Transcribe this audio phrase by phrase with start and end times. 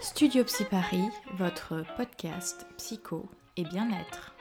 [0.00, 4.36] Studio Psy Paris, votre podcast psycho et bien-être.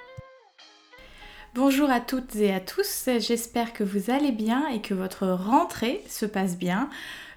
[1.55, 6.04] Bonjour à toutes et à tous, j'espère que vous allez bien et que votre rentrée
[6.07, 6.89] se passe bien.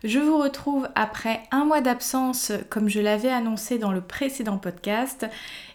[0.04, 5.26] Je vous retrouve après un mois d'absence comme je l'avais annoncé dans le précédent podcast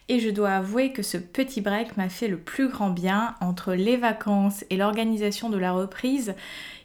[0.08, 3.74] et je dois avouer que ce petit break m'a fait le plus grand bien entre
[3.74, 6.36] les vacances et l'organisation de la reprise.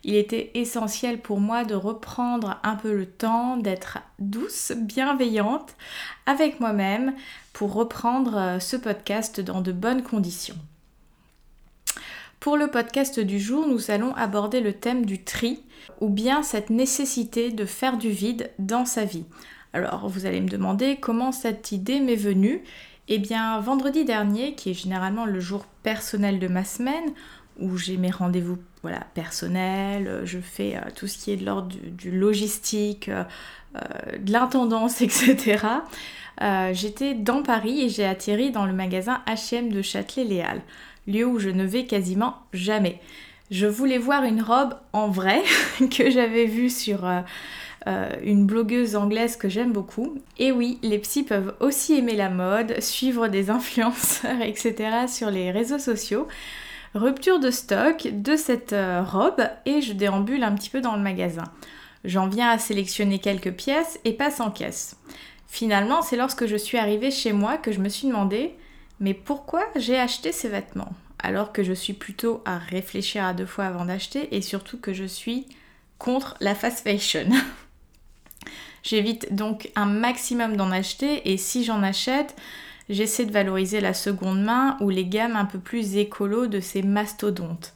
[0.04, 5.76] Il était essentiel pour moi de reprendre un peu le temps, d'être douce, bienveillante
[6.24, 7.14] avec moi-même
[7.52, 10.56] pour reprendre euh, ce podcast dans de bonnes conditions.
[12.38, 15.62] Pour le podcast du jour, nous allons aborder le thème du tri
[16.00, 19.26] ou bien cette nécessité de faire du vide dans sa vie.
[19.74, 22.62] Alors vous allez me demander comment cette idée m'est venue.
[23.12, 27.10] Eh bien vendredi dernier, qui est généralement le jour personnel de ma semaine,
[27.58, 31.74] où j'ai mes rendez-vous voilà, personnels, je fais euh, tout ce qui est de l'ordre
[31.74, 33.24] du, logistique, euh,
[33.74, 35.58] euh, de l'intendance, etc.
[36.72, 40.62] J'étais dans Paris et j'ai atterri dans le magasin HM de Châtelet-Léal,
[41.08, 43.00] lieu où je ne vais quasiment jamais.
[43.50, 45.42] Je voulais voir une robe en vrai
[45.90, 47.04] que j'avais vue sur
[47.86, 50.18] une blogueuse anglaise que j'aime beaucoup.
[50.38, 55.06] Et oui, les psys peuvent aussi aimer la mode, suivre des influenceurs, etc.
[55.08, 56.28] sur les réseaux sociaux.
[56.94, 61.02] Rupture de stock de cette euh, robe et je déambule un petit peu dans le
[61.02, 61.44] magasin.
[62.04, 64.96] J'en viens à sélectionner quelques pièces et passe en caisse.
[65.46, 68.54] Finalement, c'est lorsque je suis arrivée chez moi que je me suis demandé
[69.00, 70.92] mais pourquoi j'ai acheté ces vêtements?
[71.18, 74.92] Alors que je suis plutôt à réfléchir à deux fois avant d'acheter et surtout que
[74.92, 75.46] je suis
[75.98, 77.28] contre la fast fashion.
[78.82, 82.36] J'évite donc un maximum d'en acheter et si j'en achète,
[82.88, 86.82] j'essaie de valoriser la seconde main ou les gammes un peu plus écolo de ces
[86.82, 87.74] mastodontes.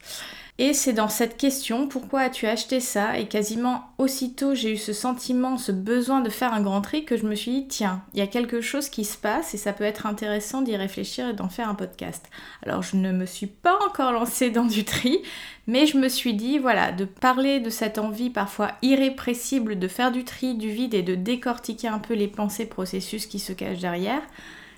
[0.58, 3.18] Et c'est dans cette question, pourquoi as-tu acheté ça?
[3.18, 7.16] Et quasiment aussitôt j'ai eu ce sentiment, ce besoin de faire un grand tri que
[7.16, 9.72] je me suis dit, tiens, il y a quelque chose qui se passe et ça
[9.72, 12.24] peut être intéressant d'y réfléchir et d'en faire un podcast.
[12.64, 15.18] Alors je ne me suis pas encore lancée dans du tri,
[15.66, 20.12] mais je me suis dit, voilà, de parler de cette envie parfois irrépressible de faire
[20.12, 23.80] du tri, du vide et de décortiquer un peu les pensées, processus qui se cachent
[23.80, 24.22] derrière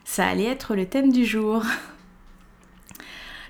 [0.07, 1.63] ça allait être le thème du jour.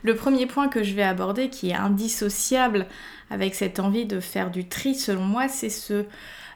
[0.07, 2.87] Le premier point que je vais aborder, qui est indissociable
[3.29, 6.05] avec cette envie de faire du tri, selon moi, c'est ce,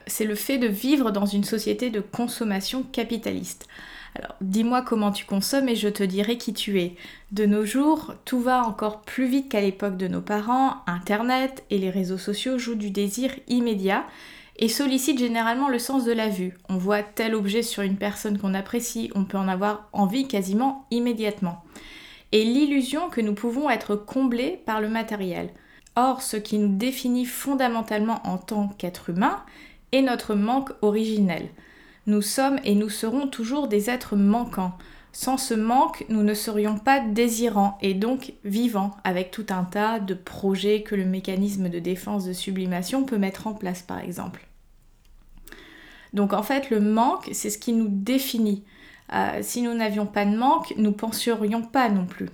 [0.07, 3.67] c'est le fait de vivre dans une société de consommation capitaliste.
[4.15, 6.95] Alors, dis-moi comment tu consommes et je te dirai qui tu es.
[7.33, 10.77] De nos jours, tout va encore plus vite qu'à l'époque de nos parents.
[10.87, 14.05] Internet et les réseaux sociaux jouent du désir immédiat
[14.59, 16.53] et sollicite généralement le sens de la vue.
[16.69, 20.87] On voit tel objet sur une personne qu'on apprécie, on peut en avoir envie quasiment
[20.89, 21.65] immédiatement.
[22.31, 25.49] Et l'illusion que nous pouvons être comblés par le matériel.
[25.95, 29.43] Or, ce qui nous définit fondamentalement en tant qu'être humain
[29.91, 31.49] est notre manque originel.
[32.07, 34.77] Nous sommes et nous serons toujours des êtres manquants.
[35.11, 39.99] Sans ce manque, nous ne serions pas désirants et donc vivants, avec tout un tas
[39.99, 44.47] de projets que le mécanisme de défense de sublimation peut mettre en place par exemple.
[46.13, 48.63] Donc en fait, le manque, c'est ce qui nous définit.
[49.13, 52.29] Euh, si nous n'avions pas de manque, nous penserions pas non plus.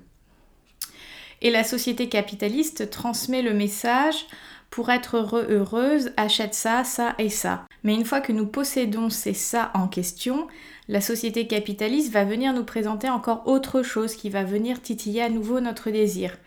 [1.41, 4.25] Et la société capitaliste transmet le message
[4.69, 7.65] pour être heureux, heureuse, achète ça, ça et ça.
[7.83, 10.47] Mais une fois que nous possédons ces ça en question,
[10.87, 15.29] la société capitaliste va venir nous présenter encore autre chose qui va venir titiller à
[15.29, 16.37] nouveau notre désir.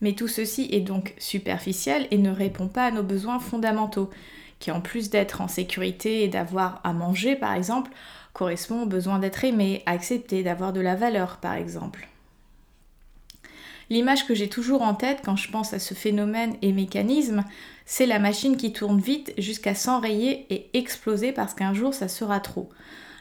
[0.00, 4.10] Mais tout ceci est donc superficiel et ne répond pas à nos besoins fondamentaux
[4.58, 7.90] qui en plus d'être en sécurité et d'avoir à manger par exemple,
[8.32, 12.08] correspond au besoin d'être aimé, accepté, d'avoir de la valeur par exemple.
[13.90, 17.44] L'image que j'ai toujours en tête quand je pense à ce phénomène et mécanisme,
[17.84, 22.40] c'est la machine qui tourne vite jusqu'à s'enrayer et exploser parce qu'un jour ça sera
[22.40, 22.70] trop.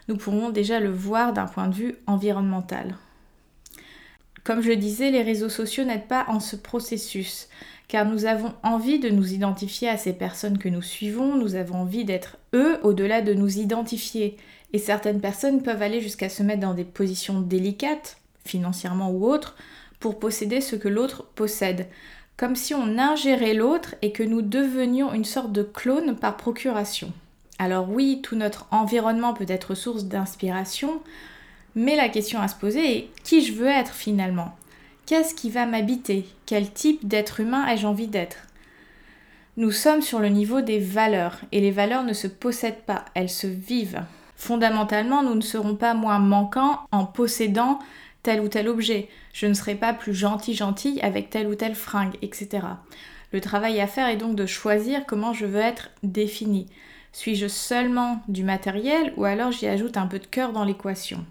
[0.08, 2.96] Nous pourrons déjà le voir d'un point de vue environnemental.
[4.44, 7.48] Comme je disais, les réseaux sociaux n'aident pas en ce processus
[7.88, 11.76] car nous avons envie de nous identifier à ces personnes que nous suivons, nous avons
[11.76, 14.38] envie d'être eux au-delà de nous identifier.
[14.74, 19.56] Et certaines personnes peuvent aller jusqu'à se mettre dans des positions délicates, financièrement ou autres,
[20.00, 21.88] pour posséder ce que l'autre possède,
[22.36, 27.14] comme si on ingérait l'autre et que nous devenions une sorte de clone par procuration.
[27.60, 31.02] Alors oui, tout notre environnement peut être source d'inspiration,
[31.76, 34.56] mais la question à se poser est qui je veux être finalement?
[35.06, 36.26] Qu'est-ce qui va m'habiter?
[36.46, 38.38] Quel type d'être humain ai-je envie d'être?
[39.58, 43.30] Nous sommes sur le niveau des valeurs, et les valeurs ne se possèdent pas, elles
[43.30, 44.02] se vivent.
[44.38, 47.80] Fondamentalement, nous ne serons pas moins manquants en possédant
[48.24, 49.10] tel ou tel objet.
[49.34, 52.66] Je ne serai pas plus gentil gentille avec telle ou telle fringue, etc.
[53.34, 56.68] Le travail à faire est donc de choisir comment je veux être définie.
[57.12, 61.26] Suis-je seulement du matériel ou alors j'y ajoute un peu de cœur dans l'équation?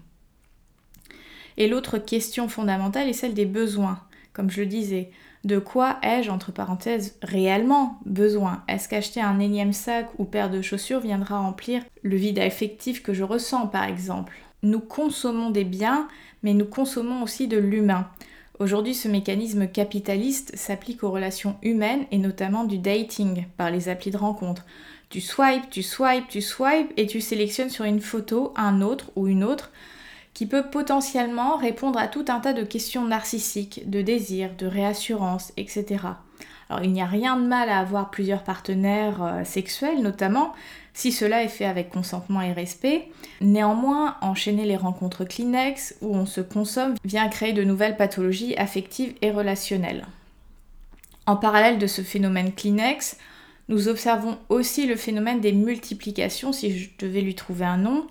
[1.57, 3.99] Et l'autre question fondamentale est celle des besoins.
[4.33, 5.11] Comme je le disais,
[5.43, 8.63] de quoi ai-je, entre parenthèses, réellement besoin?
[8.67, 13.13] Est-ce qu'acheter un énième sac ou paire de chaussures viendra remplir le vide affectif que
[13.13, 14.33] je ressens, par exemple?
[14.63, 16.07] Nous consommons des biens,
[16.41, 18.07] mais nous consommons aussi de l'humain.
[18.59, 24.11] Aujourd'hui, ce mécanisme capitaliste s'applique aux relations humaines et notamment du dating par les applis
[24.11, 24.65] de rencontre.
[25.09, 29.27] Tu swipes, tu swipes, tu swipes et tu sélectionnes sur une photo un autre ou
[29.27, 29.71] une autre
[30.33, 35.53] qui peut potentiellement répondre à tout un tas de questions narcissiques, de désir, de réassurance,
[35.57, 35.85] etc.
[36.69, 40.53] Alors il n'y a rien de mal à avoir plusieurs partenaires euh, sexuels notamment,
[40.93, 43.09] si cela est fait avec consentement et respect.
[43.41, 49.13] Néanmoins, enchaîner les rencontres Kleenex où on se consomme vient créer de nouvelles pathologies affectives
[49.21, 50.05] et relationnelles.
[51.25, 53.17] En parallèle de ce phénomène Kleenex,
[53.69, 58.07] nous observons aussi le phénomène des multiplications, si je devais lui trouver un nom,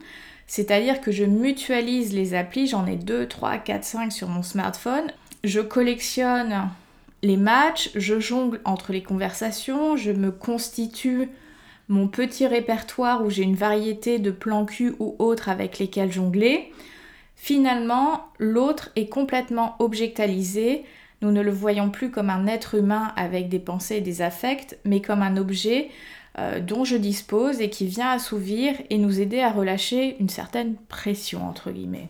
[0.46, 5.06] c'est-à-dire que je mutualise les applis, j'en ai 2, 3, 4, 5 sur mon smartphone.
[5.44, 6.68] Je collectionne
[7.22, 11.28] les matchs, je jongle entre les conversations, je me constitue
[11.88, 16.72] mon petit répertoire où j'ai une variété de plans cul ou autres avec lesquels jongler.
[17.36, 20.84] Finalement, l'autre est complètement objectalisé.
[21.22, 24.76] Nous ne le voyons plus comme un être humain avec des pensées et des affects,
[24.84, 25.88] mais comme un objet
[26.38, 30.74] euh, dont je dispose et qui vient assouvir et nous aider à relâcher une certaine
[30.88, 32.08] pression, entre guillemets.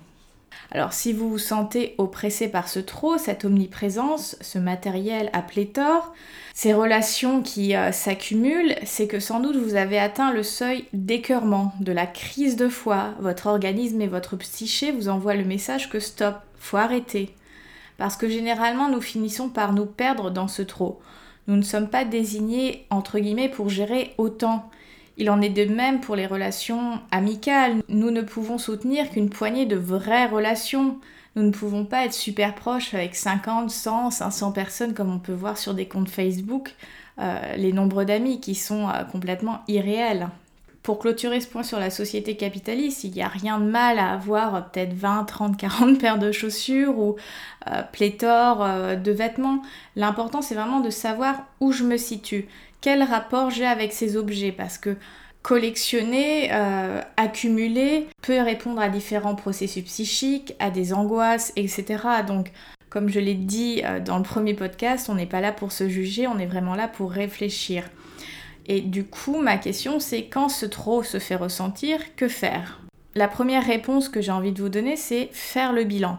[0.70, 6.15] Alors si vous vous sentez oppressé par ce trop, cette omniprésence, ce matériel à pléthore,
[6.55, 11.75] ces relations qui euh, s'accumulent, c'est que sans doute vous avez atteint le seuil d'écœurement,
[11.81, 13.11] de la crise de foi.
[13.20, 17.35] Votre organisme et votre psyché vous envoient le message que stop, faut arrêter.
[17.99, 21.00] Parce que généralement nous finissons par nous perdre dans ce trop.
[21.49, 24.71] Nous ne sommes pas désignés, entre guillemets, pour gérer autant.
[25.19, 27.83] Il en est de même pour les relations amicales.
[27.89, 30.99] Nous ne pouvons soutenir qu'une poignée de vraies relations.
[31.37, 35.33] Nous ne pouvons pas être super proches avec 50, 100, 500 personnes comme on peut
[35.33, 36.75] voir sur des comptes Facebook,
[37.19, 40.29] euh, les nombres d'amis qui sont euh, complètement irréels.
[40.82, 44.12] Pour clôturer ce point sur la société capitaliste, il n'y a rien de mal à
[44.12, 47.17] avoir euh, peut-être 20, 30, 40 paires de chaussures ou
[47.69, 49.62] euh, pléthore euh, de vêtements.
[49.94, 52.49] L'important, c'est vraiment de savoir où je me situe,
[52.81, 54.96] quel rapport j'ai avec ces objets, parce que
[55.43, 56.52] collectionner,
[57.17, 61.84] accumuler peut répondre à différents processus psychiques, à des angoisses, etc.
[62.29, 62.52] Donc,
[62.90, 66.29] comme je l'ai dit dans le premier podcast, on n'est pas là pour se juger,
[66.29, 67.84] on est vraiment là pour réfléchir.
[68.67, 72.81] Et du coup, ma question c'est quand ce trop se fait ressentir, que faire?
[73.14, 76.19] La première réponse que j'ai envie de vous donner, c'est faire le bilan.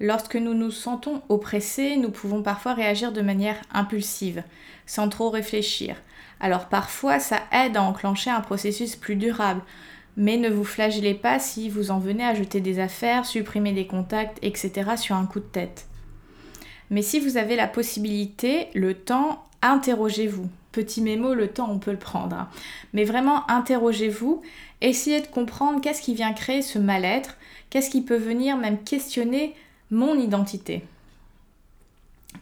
[0.00, 4.42] Lorsque nous nous sentons oppressés, nous pouvons parfois réagir de manière impulsive,
[4.86, 5.96] sans trop réfléchir.
[6.40, 9.60] Alors parfois, ça aide à enclencher un processus plus durable.
[10.16, 13.86] Mais ne vous flagellez pas si vous en venez à jeter des affaires, supprimer des
[13.86, 14.96] contacts, etc.
[14.96, 15.86] sur un coup de tête.
[16.88, 20.48] Mais si vous avez la possibilité, le temps, interrogez-vous.
[20.72, 22.36] Petit mémo, le temps, on peut le prendre.
[22.36, 22.48] Hein.
[22.92, 24.42] Mais vraiment, interrogez-vous,
[24.80, 27.36] essayez de comprendre qu'est-ce qui vient créer ce mal-être,
[27.70, 29.54] qu'est-ce qui peut venir même questionner
[29.90, 30.84] mon identité.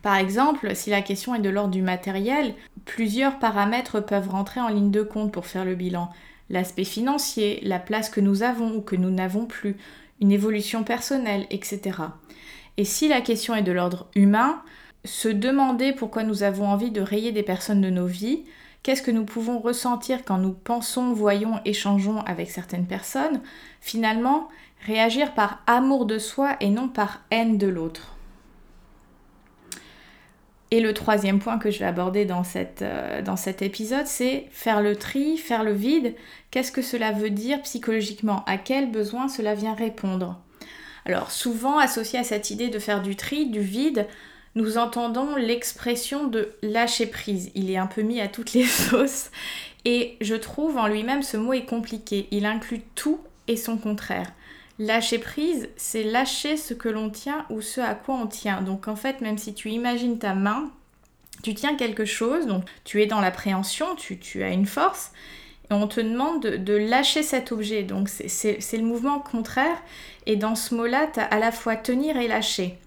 [0.02, 2.54] Par exemple, si la question est de l'ordre du matériel,
[2.84, 6.10] plusieurs paramètres peuvent rentrer en ligne de compte pour faire le bilan.
[6.50, 9.76] L'aspect financier, la place que nous avons ou que nous n'avons plus,
[10.20, 11.98] une évolution personnelle, etc.
[12.76, 14.62] Et si la question est de l'ordre humain,
[15.04, 18.44] se demander pourquoi nous avons envie de rayer des personnes de nos vies,
[18.82, 23.40] qu'est-ce que nous pouvons ressentir quand nous pensons, voyons, échangeons avec certaines personnes,
[23.80, 24.48] finalement,
[24.86, 28.14] réagir par amour de soi et non par haine de l'autre.
[30.70, 32.42] Et le troisième point que je vais aborder dans,
[32.82, 36.14] euh, dans cet épisode, c'est faire le tri, faire le vide.
[36.50, 38.44] Qu'est-ce que cela veut dire psychologiquement?
[38.46, 40.38] À quel besoin cela vient répondre?
[41.06, 44.06] Alors souvent associé à cette idée de faire du tri, du vide,
[44.54, 47.50] nous entendons l'expression de lâcher prise.
[47.54, 49.30] Il est un peu mis à toutes les sauces.
[49.84, 52.28] Et je trouve en lui-même ce mot est compliqué.
[52.30, 54.32] Il inclut tout et son contraire.
[54.78, 58.62] Lâcher prise, c'est lâcher ce que l'on tient ou ce à quoi on tient.
[58.62, 60.70] Donc en fait, même si tu imagines ta main,
[61.42, 65.12] tu tiens quelque chose, donc tu es dans l'appréhension, tu, as une force,
[65.70, 67.82] et on te demande de, de lâcher cet objet.
[67.82, 69.82] Donc c'est le mouvement contraire.
[70.26, 72.78] Et dans ce mot-là, tu as à la fois tenir et lâcher.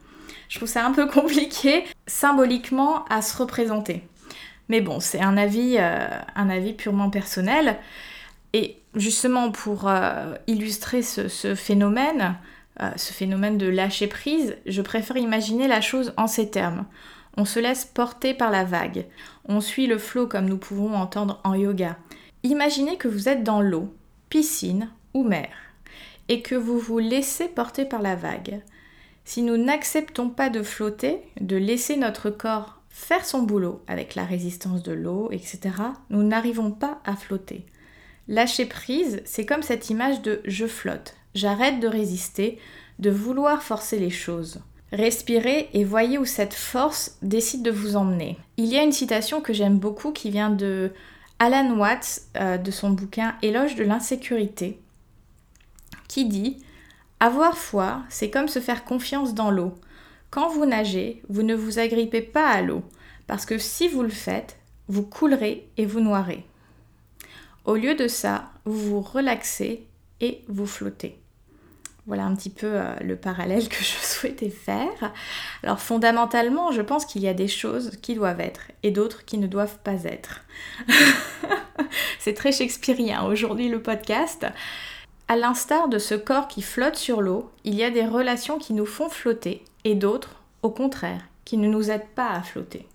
[0.51, 4.03] Je trouve ça un peu compliqué symboliquement à se représenter.
[4.67, 7.77] Mais bon, c'est un avis, euh, un avis purement personnel.
[8.53, 12.35] Et justement pour euh, illustrer ce, phénomène,
[12.81, 16.85] euh, ce phénomène de lâcher prise, je préfère imaginer la chose en ces termes.
[17.37, 19.05] On se laisse porter par la vague.
[19.45, 21.95] On suit le flot comme nous pouvons entendre en yoga.
[22.43, 23.93] Imaginez que vous êtes dans l'eau,
[24.27, 25.47] piscine ou mer,
[26.27, 28.61] et que vous vous laissez porter par la vague.
[29.33, 34.25] Si nous n'acceptons pas de flotter, de laisser notre corps faire son boulot avec la
[34.25, 35.73] résistance de l'eau, etc.,
[36.09, 37.65] nous n'arrivons pas à flotter.
[38.27, 42.59] Lâcher prise, c'est comme cette image de je flotte, j'arrête de résister,
[42.99, 44.59] de vouloir forcer les choses.
[44.91, 48.37] Respirez et voyez où cette force décide de vous emmener.
[48.57, 50.91] Il y a une citation que j'aime beaucoup qui vient de
[51.39, 54.81] Alan Watts euh, de son bouquin Éloge de l'insécurité
[56.09, 56.57] qui dit
[57.21, 59.75] Avoir foi, c'est comme se faire confiance dans l'eau.
[60.31, 62.81] Quand vous nagez, vous ne vous agrippez pas à l'eau,
[63.27, 66.43] parce que si vous le faites, vous coulerez et vous noierez.
[67.65, 69.85] Au lieu de ça, vous vous relaxez
[70.19, 71.19] et vous flottez.
[72.07, 75.13] Voilà un petit peu euh, le parallèle que je souhaitais faire.
[75.61, 79.37] Alors fondamentalement, je pense qu'il y a des choses qui doivent être et d'autres qui
[79.37, 80.43] ne doivent pas être.
[82.19, 84.47] C'est très shakespearien aujourd'hui le podcast.
[85.31, 88.73] À l'instar de ce corps qui flotte sur l'eau, il y a des relations qui
[88.73, 92.85] nous font flotter et d'autres, au contraire, qui ne nous aident pas à flotter.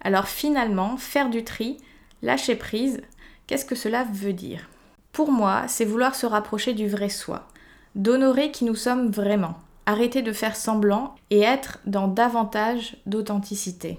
[0.00, 1.78] Alors finalement, faire du tri,
[2.22, 3.02] lâcher prise,
[3.48, 4.68] qu'est-ce que cela veut dire?
[5.10, 7.48] Pour moi, c'est vouloir se rapprocher du vrai soi,
[7.96, 13.98] d'honorer qui nous sommes vraiment, arrêter de faire semblant et être dans davantage d'authenticité.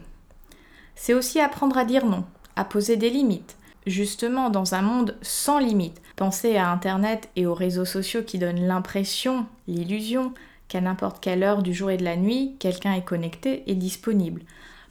[0.95, 2.23] C'est aussi apprendre à dire non,
[2.55, 6.01] à poser des limites, justement dans un monde sans limites.
[6.15, 10.33] Pensez à Internet et aux réseaux sociaux qui donnent l'impression, l'illusion,
[10.67, 14.41] qu'à n'importe quelle heure du jour et de la nuit, quelqu'un est connecté et disponible.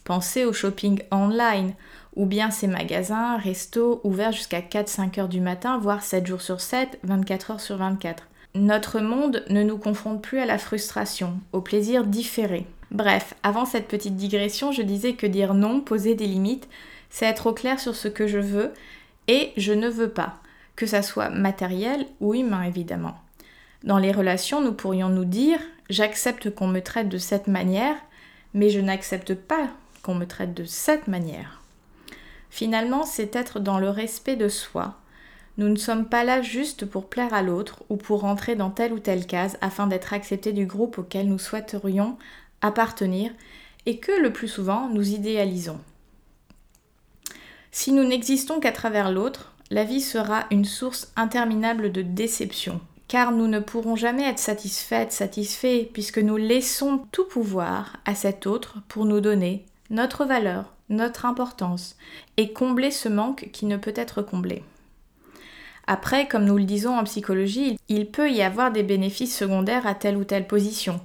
[0.04, 1.72] Pensez au shopping online,
[2.14, 6.60] ou bien ces magasins, restos ouverts jusqu'à 4-5 heures du matin, voire 7 jours sur
[6.60, 8.24] 7, 24 heures sur 24.
[8.54, 12.66] Notre monde ne nous confronte plus à la frustration, au plaisir différé.
[12.92, 16.68] Bref, avant cette petite digression, je disais que dire non, poser des limites,
[17.14, 18.72] c'est être au clair sur ce que je veux
[19.28, 20.40] et je ne veux pas,
[20.74, 23.16] que ça soit matériel ou humain évidemment.
[23.84, 27.94] Dans les relations, nous pourrions nous dire j'accepte qu'on me traite de cette manière,
[28.52, 29.68] mais je n'accepte pas
[30.02, 31.62] qu'on me traite de cette manière.
[32.50, 34.96] Finalement, c'est être dans le respect de soi.
[35.56, 38.92] Nous ne sommes pas là juste pour plaire à l'autre ou pour rentrer dans telle
[38.92, 42.18] ou telle case afin d'être acceptés du groupe auquel nous souhaiterions
[42.60, 43.30] appartenir
[43.86, 45.78] et que le plus souvent nous idéalisons.
[47.76, 53.32] Si nous n'existons qu'à travers l'autre, la vie sera une source interminable de déception, car
[53.32, 58.76] nous ne pourrons jamais être satisfaites, satisfaits, puisque nous laissons tout pouvoir à cet autre
[58.86, 61.96] pour nous donner notre valeur, notre importance,
[62.36, 64.62] et combler ce manque qui ne peut être comblé.
[65.88, 69.96] Après, comme nous le disons en psychologie, il peut y avoir des bénéfices secondaires à
[69.96, 71.00] telle ou telle position.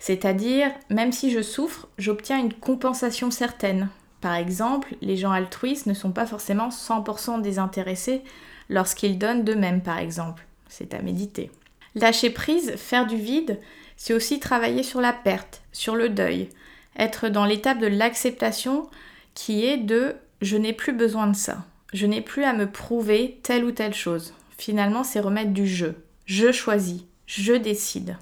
[0.00, 3.90] C'est-à-dire, même si je souffre, j'obtiens une compensation certaine.
[4.20, 8.22] Par exemple, les gens altruistes ne sont pas forcément 100% désintéressés
[8.68, 10.46] lorsqu'ils donnent d'eux-mêmes, par exemple.
[10.68, 11.50] C'est à méditer.
[11.94, 13.58] Lâcher prise, faire du vide,
[13.96, 16.48] c'est aussi travailler sur la perte, sur le deuil,
[16.96, 18.88] être dans l'étape de l'acceptation
[19.34, 23.40] qui est de je n'ai plus besoin de ça, je n'ai plus à me prouver
[23.42, 24.34] telle ou telle chose.
[24.56, 25.86] Finalement, c'est remettre du je.
[26.26, 28.16] Je choisis, je décide.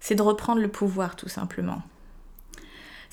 [0.00, 1.82] C'est de reprendre le pouvoir tout simplement.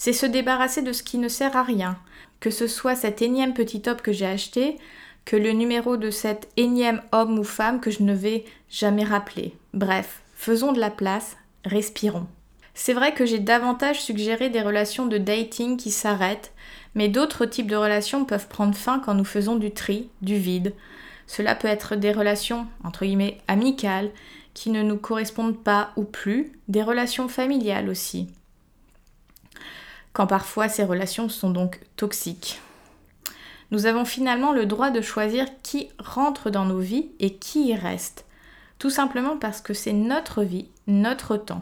[0.03, 1.95] C'est se débarrasser de ce qui ne sert à rien,
[2.39, 4.79] que ce soit cet énième petit top que j'ai acheté,
[5.25, 9.53] que le numéro de cet énième homme ou femme que je ne vais jamais rappeler.
[9.75, 12.25] Bref, faisons de la place, respirons.
[12.73, 16.51] C'est vrai que j'ai davantage suggéré des relations de dating qui s'arrêtent,
[16.95, 20.73] mais d'autres types de relations peuvent prendre fin quand nous faisons du tri, du vide.
[21.27, 24.09] Cela peut être des relations, entre guillemets, amicales,
[24.55, 28.29] qui ne nous correspondent pas ou plus, des relations familiales aussi.
[30.13, 32.61] Quand parfois ces relations sont donc toxiques.
[33.71, 37.75] Nous avons finalement le droit de choisir qui rentre dans nos vies et qui y
[37.75, 38.25] reste,
[38.79, 41.61] tout simplement parce que c'est notre vie, notre temps.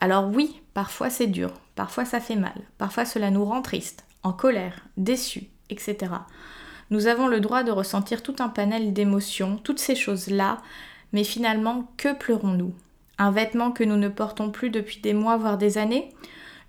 [0.00, 4.32] Alors oui, parfois c'est dur, parfois ça fait mal, parfois cela nous rend triste, en
[4.32, 6.12] colère, déçu, etc.
[6.90, 10.62] Nous avons le droit de ressentir tout un panel d'émotions, toutes ces choses-là,
[11.12, 12.74] mais finalement, que pleurons-nous?
[13.18, 16.14] Un vêtement que nous ne portons plus depuis des mois, voire des années?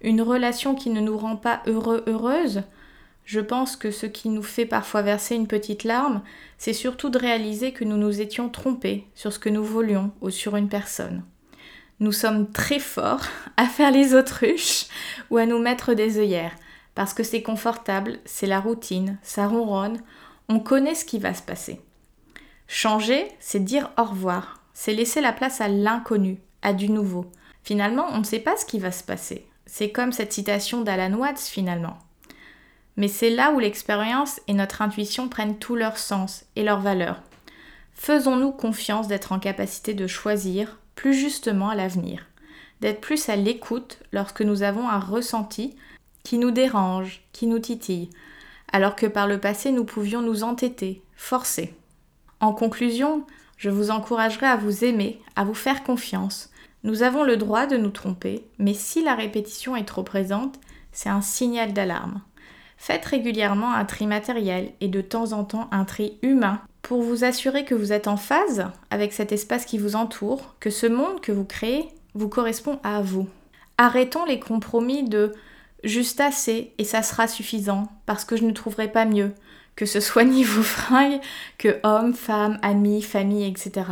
[0.01, 2.63] Une relation qui ne nous rend pas heureux, heureuse
[3.25, 6.21] Je pense que ce qui nous fait parfois verser une petite larme,
[6.57, 10.29] c'est surtout de réaliser que nous nous étions trompés sur ce que nous voulions ou
[10.29, 11.23] sur une personne
[11.99, 13.25] nous sommes très forts
[13.57, 14.85] à faire les autruches
[15.29, 16.55] ou à nous mettre des œillères,
[16.95, 20.01] parce que c'est confortable, c'est la routine, ça ronronne,
[20.49, 21.81] on connaît ce qui va se passer.
[22.67, 27.25] Changer, c'est dire au revoir, c'est laisser la place à l'inconnu, à du nouveau.
[27.63, 29.46] Finalement, on ne sait pas ce qui va se passer.
[29.67, 31.99] C'est comme cette citation d'Alan Watts finalement.
[32.95, 37.21] Mais c'est là où l'expérience et notre intuition prennent tout leur sens et leur valeur.
[37.93, 42.25] Faisons-nous confiance d'être en capacité de choisir plus justement à l'avenir,
[42.81, 45.75] d'être plus à l'écoute lorsque nous avons un ressenti
[46.23, 48.09] qui nous dérange, qui nous titille,
[48.71, 51.75] alors que par le passé nous pouvions nous entêter, forcer.
[52.39, 53.25] En conclusion,
[53.57, 56.51] je vous encouragerai à vous aimer, à vous faire confiance.
[56.83, 60.59] Nous avons le droit de nous tromper, mais si la répétition est trop présente,
[60.91, 62.21] c'est un signal d'alarme.
[62.77, 67.23] Faites régulièrement un tri matériel et de temps en temps un tri humain pour vous
[67.23, 71.19] assurer que vous êtes en phase avec cet espace qui vous entoure, que ce monde
[71.19, 73.27] que vous créez vous correspond à vous.
[73.77, 75.33] Arrêtons les compromis de
[75.83, 79.33] juste assez et ça sera suffisant parce que je ne trouverai pas mieux,
[79.75, 81.19] que ce soit niveau fringues,
[81.57, 83.85] que hommes, femmes, amis, famille, etc.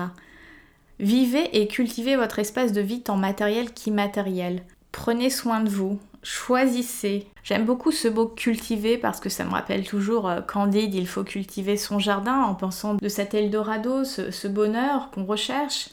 [0.99, 4.63] Vivez et cultivez votre espace de vie tant matériel qu'immatériel.
[4.93, 7.27] Prenez soin de vous, choisissez.
[7.43, 11.25] J'aime beaucoup ce mot cultiver parce que ça me rappelle toujours euh, Candide, il faut
[11.25, 15.89] cultiver son jardin en pensant de cet Eldorado, ce, bonheur qu'on recherche.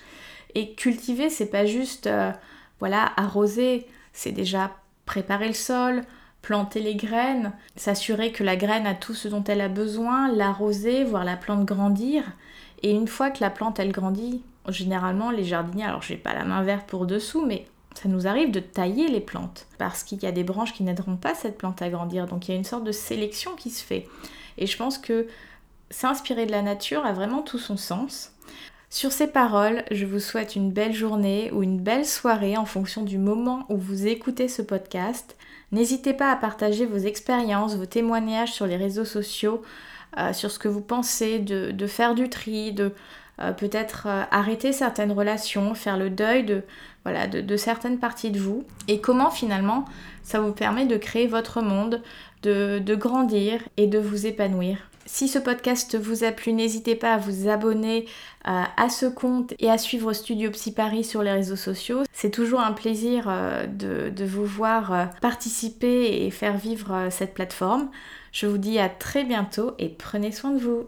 [0.54, 2.30] Et cultiver, c'est pas juste euh,
[2.78, 4.70] voilà, arroser, c'est déjà
[5.04, 6.02] préparer le sol,
[6.42, 11.04] planter les graines, s'assurer que la graine a tout ce dont elle a besoin, l'arroser,
[11.04, 12.24] voir la plante grandir.
[12.82, 16.44] Et une fois que la plante elle grandit, généralement les jardiniers, alors j'ai pas la
[16.44, 20.26] main verte pour dessous, mais ça nous arrive de tailler les plantes parce qu'il y
[20.26, 22.26] a des branches qui n'aideront pas cette plante à grandir.
[22.26, 24.08] Donc il y a une sorte de sélection qui se fait.
[24.58, 25.26] Et je pense que
[25.90, 28.32] s'inspirer de la nature a vraiment tout son sens.
[28.90, 33.02] Sur ces paroles, je vous souhaite une belle journée ou une belle soirée en fonction
[33.02, 35.36] du moment où vous écoutez ce podcast.
[35.70, 39.62] N'hésitez pas à partager vos expériences, vos témoignages sur les réseaux sociaux,
[40.18, 42.92] euh, sur ce que vous pensez de, faire du tri, de
[43.40, 46.62] euh, peut-être euh, arrêter certaines relations, faire le deuil de,
[47.04, 49.86] voilà, de, certaines parties de vous, et comment finalement
[50.22, 52.02] ça vous permet de créer votre monde,
[52.42, 54.78] de, de grandir et de vous épanouir.
[55.06, 58.06] Si ce podcast vous a plu, n'hésitez pas à vous abonner
[58.46, 62.02] euh, à ce compte et à suivre Studio Psy Paris sur les réseaux sociaux.
[62.12, 67.90] C'est toujours un plaisir euh, de, vous voir participer et faire vivre cette plateforme.
[68.30, 70.86] Je vous dis à très bientôt et prenez soin de vous.